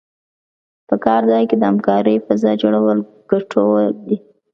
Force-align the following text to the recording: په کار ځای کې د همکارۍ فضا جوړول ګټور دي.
په 0.87 0.95
کار 1.05 1.21
ځای 1.31 1.43
کې 1.49 1.55
د 1.57 1.63
همکارۍ 1.71 2.15
فضا 2.25 2.51
جوړول 2.61 2.97
ګټور 3.29 3.83
دي. 4.07 4.17